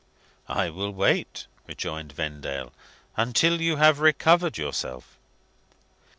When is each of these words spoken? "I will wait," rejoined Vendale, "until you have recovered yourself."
"I 0.49 0.71
will 0.71 0.89
wait," 0.89 1.45
rejoined 1.67 2.13
Vendale, 2.13 2.73
"until 3.17 3.61
you 3.61 3.75
have 3.75 3.99
recovered 3.99 4.57
yourself." 4.57 5.19